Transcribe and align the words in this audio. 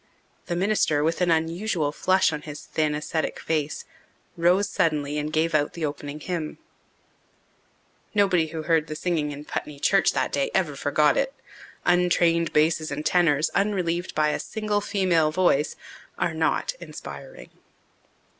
The 0.47 0.55
minister, 0.55 1.03
with 1.03 1.21
an 1.21 1.29
unusual 1.29 1.91
flush 1.91 2.33
on 2.33 2.41
his 2.41 2.65
thin, 2.65 2.95
ascetic 2.95 3.39
face, 3.39 3.85
rose 4.35 4.67
suddenly 4.67 5.19
and 5.19 5.31
gave 5.31 5.53
out 5.53 5.73
the 5.73 5.85
opening 5.85 6.19
hymn. 6.19 6.57
Nobody 8.15 8.47
who 8.47 8.63
heard 8.63 8.87
the 8.87 8.95
singing 8.95 9.31
in 9.31 9.45
Putney 9.45 9.79
church 9.79 10.13
that 10.13 10.31
day 10.31 10.49
ever 10.55 10.75
forgot 10.75 11.17
it. 11.17 11.35
Untrained 11.85 12.51
basses 12.51 12.89
and 12.89 13.05
tenors, 13.05 13.51
unrelieved 13.51 14.15
by 14.15 14.29
a 14.29 14.39
single 14.39 14.81
female 14.81 15.31
voice, 15.31 15.75
are 16.17 16.33
not 16.33 16.73
inspiring. 16.79 17.51